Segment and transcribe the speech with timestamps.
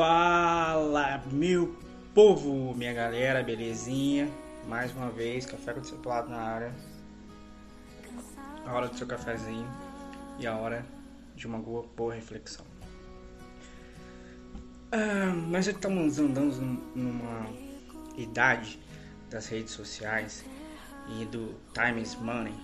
[0.00, 1.76] Fala, meu
[2.14, 4.30] povo, minha galera, belezinha?
[4.66, 6.74] Mais uma vez, café com discipulado na área.
[8.64, 9.68] A hora do seu cafezinho
[10.38, 10.86] e a hora
[11.36, 12.64] de uma boa, reflexão.
[14.90, 16.56] Ah, nós estamos andando
[16.94, 17.46] numa
[18.16, 18.80] idade
[19.28, 20.46] das redes sociais
[21.20, 22.54] e do time is money,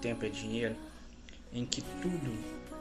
[0.00, 0.74] tempo é dinheiro,
[1.52, 2.32] em que tudo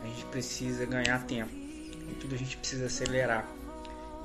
[0.02, 3.46] a gente precisa ganhar tempo, e tudo a gente precisa acelerar.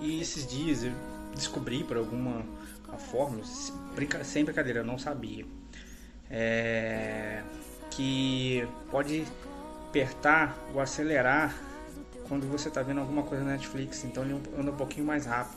[0.02, 0.92] E esses dias eu
[1.32, 2.44] descobri por alguma
[2.98, 3.40] forma,
[4.24, 5.46] sem brincadeira, eu não sabia,
[6.28, 7.40] é,
[7.88, 9.24] que pode
[9.88, 11.56] apertar ou acelerar
[12.26, 15.56] quando você está vendo alguma coisa na Netflix, então ele anda um pouquinho mais rápido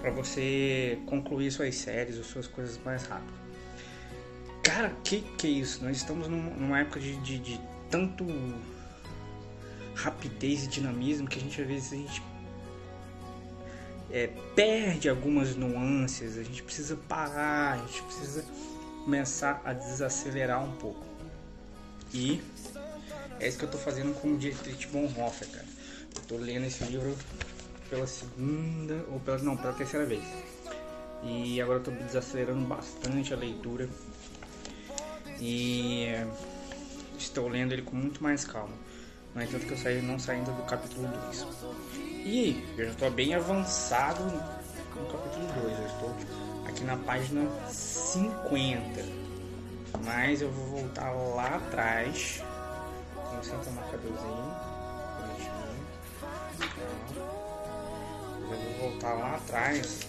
[0.00, 3.32] para você concluir suas séries ou suas coisas mais rápido.
[4.62, 5.82] Cara, que que é isso?
[5.82, 7.60] Nós estamos numa época de, de, de
[7.90, 8.24] tanto
[9.94, 12.22] rapidez e dinamismo que a gente às vezes a gente
[14.12, 18.44] é, perde algumas nuances, a gente precisa parar, a gente precisa
[19.04, 21.04] começar a desacelerar um pouco.
[22.12, 22.40] E
[23.38, 25.66] é isso que eu estou fazendo com o Dietrich Bonhoeffer, cara.
[26.16, 27.16] Eu tô lendo esse livro
[27.88, 30.24] pela segunda ou pela não, pela terceira vez.
[31.22, 33.88] E agora eu tô desacelerando bastante a leitura.
[35.38, 36.06] E
[37.18, 38.74] estou lendo ele com muito mais calma.
[39.34, 41.46] No entanto que eu saí não saindo do capítulo 2.
[42.24, 45.78] E eu já estou bem avançado no capítulo 2.
[45.78, 46.16] Eu estou
[46.66, 49.04] aqui na página 50.
[50.04, 52.42] Mas eu vou voltar lá atrás.
[53.14, 54.70] Vamos sentar um marcadorzinho.
[58.42, 60.00] Eu vou voltar lá atrás,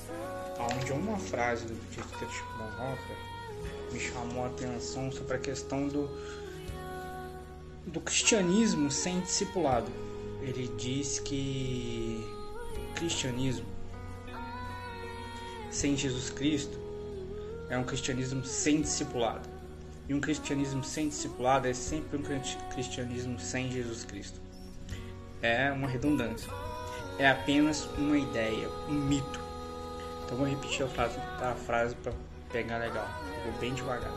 [0.60, 3.32] onde uma frase do Dietrich Bonhoeffer
[3.92, 6.10] me chamou a atenção sobre a questão do,
[7.86, 9.92] do cristianismo sem discipulado.
[10.42, 12.26] Ele diz que
[12.96, 13.66] cristianismo
[15.70, 16.78] sem Jesus Cristo
[17.70, 19.50] é um cristianismo sem discipulado.
[20.10, 22.24] E um cristianismo sem discipulado é sempre um
[22.70, 24.40] cristianismo sem Jesus Cristo.
[25.42, 26.52] É uma redundância.
[27.18, 29.40] É apenas uma ideia, um mito.
[30.26, 32.14] Então vou repetir a frase, a frase para
[32.52, 33.08] pegar legal.
[33.46, 34.12] Vou bem devagar.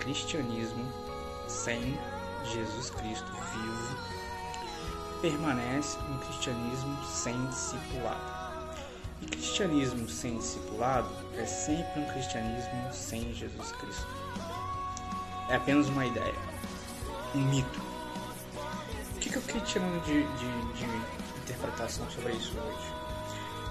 [0.00, 0.84] Cristianismo
[1.46, 1.98] sem
[2.44, 3.96] Jesus Cristo vivo
[5.20, 8.38] permanece um cristianismo sem discipulado.
[9.20, 14.06] E cristianismo sem discipulado é sempre um cristianismo sem Jesus Cristo.
[15.48, 16.34] É apenas uma ideia,
[17.34, 17.80] um mito.
[19.16, 20.84] O que, que eu fiquei tirando de, de, de
[21.42, 22.98] interpretação sobre isso hoje?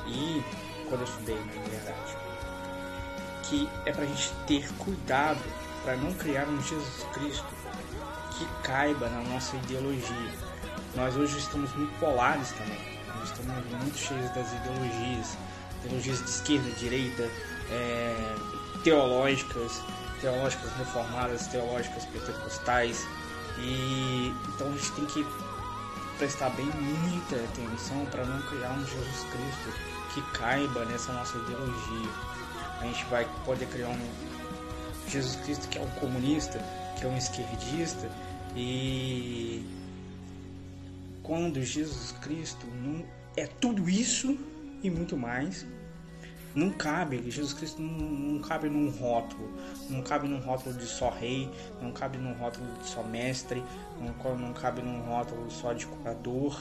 [0.07, 0.43] E
[0.89, 2.17] quando eu estudei, na verdade,
[3.43, 5.39] que é para a gente ter cuidado
[5.87, 7.45] para não criar um Jesus Cristo
[8.37, 10.33] que caiba na nossa ideologia.
[10.93, 12.99] Nós hoje estamos muito polares também.
[13.17, 15.37] Nós estamos muito cheios das ideologias,
[15.79, 17.31] ideologias de esquerda, direita,
[17.71, 18.35] é,
[18.83, 19.81] teológicas,
[20.19, 23.07] teológicas reformadas, teológicas pentecostais.
[23.57, 25.25] E então a gente tem que
[26.17, 29.73] prestar bem muita atenção para não criar um Jesus Cristo
[30.13, 32.09] que caiba nessa nossa ideologia.
[32.81, 34.26] A gente vai poder criar um
[35.09, 36.59] Jesus Cristo que é um comunista,
[36.97, 38.09] que é um esquerdista
[38.55, 39.63] e
[41.23, 44.37] quando Jesus Cristo não é tudo isso
[44.81, 45.65] e muito mais,
[46.55, 49.51] não cabe, Jesus Cristo não, não, cabe num rótulo,
[49.89, 51.49] não cabe num rótulo de só rei,
[51.81, 53.63] não cabe num rótulo de só mestre,
[53.99, 56.59] não, não cabe num rótulo só de curador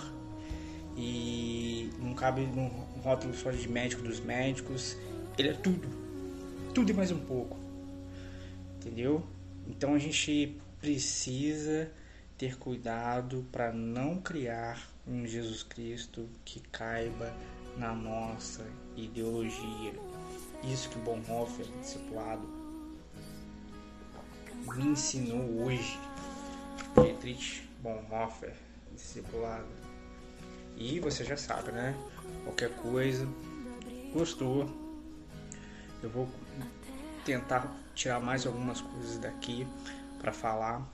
[0.96, 2.68] e não cabe num
[3.02, 4.96] rótulo só de médico dos médicos,
[5.38, 5.88] ele é tudo,
[6.74, 7.56] tudo e mais um pouco,
[8.86, 9.26] entendeu?
[9.66, 11.90] Então a gente precisa
[12.38, 17.34] ter cuidado para não criar um Jesus Cristo que caiba
[17.76, 18.64] na nossa
[18.96, 19.92] ideologia.
[20.62, 22.46] Isso que Bonhoeffer, discipulado,
[24.76, 25.98] me ensinou hoje.
[26.94, 28.54] Dietrich Bonhoeffer,
[28.94, 29.66] discipulado.
[30.76, 31.94] E você já sabe, né?
[32.44, 33.26] Qualquer coisa,
[34.12, 34.70] gostou,
[36.02, 36.28] eu vou
[37.24, 39.66] tentar tirar mais algumas coisas daqui
[40.20, 40.86] para falar.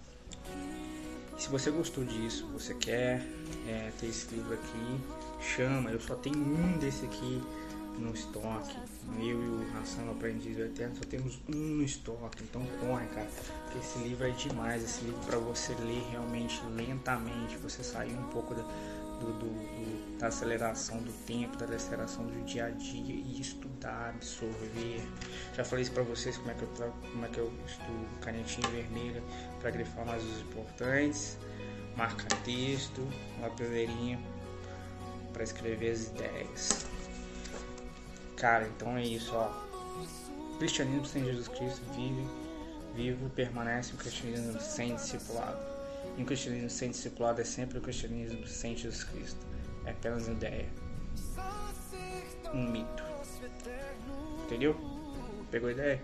[1.37, 3.21] Se você gostou disso, você quer
[3.67, 5.01] é, ter esse livro aqui,
[5.41, 5.91] chama.
[5.91, 7.43] Eu só tenho um desse aqui
[7.99, 8.77] no estoque.
[9.19, 12.45] Eu e o Nação Aprendiz do Eterno só temos um no estoque.
[12.45, 13.29] Então corre, cara.
[13.65, 14.85] Porque esse livro é demais.
[14.85, 17.57] Esse livro para você ler realmente lentamente.
[17.57, 18.65] Você sair um pouco da,
[19.21, 25.03] do, do, da aceleração do tempo, da aceleração do dia a dia e estudar, absorver.
[25.55, 26.69] Já falei isso para vocês como é que eu
[27.13, 29.23] como é que eu estudo canetinha vermelha
[29.61, 31.39] para grifar mais os importantes,
[31.97, 33.01] marca texto,
[33.39, 34.19] uma pedreirinha
[35.33, 36.87] para escrever as ideias.
[38.37, 39.49] Cara, então é isso, ó.
[40.55, 42.27] O cristianismo sem Jesus Cristo vive,
[42.95, 45.59] vivo, permanece um cristianismo sem discipulado.
[46.17, 49.41] E um cristianismo sem discipulado é sempre o um cristianismo sem Jesus Cristo.
[49.85, 50.69] É apenas uma ideia.
[52.53, 53.03] Um mito.
[54.45, 54.77] Entendeu?
[55.51, 56.03] Pegou a ideia?